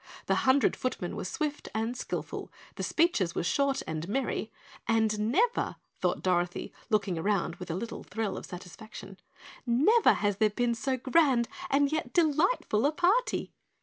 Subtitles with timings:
[0.25, 4.51] The hundred footmen were swift and skillful, the speeches were short and merry,
[4.87, 9.19] "and never," thought Dorothy, looking around with a little thrill of satisfaction,
[9.63, 13.51] "never has there been so grand and yet delightful a party!"